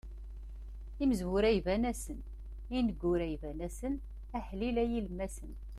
Imezwura 1.03 1.47
iban-asen, 1.59 2.19
ineggura 2.77 3.25
iban-asen, 3.35 3.95
aḥlil 4.37 4.75
a 4.83 4.83
yilemmasen. 4.91 5.53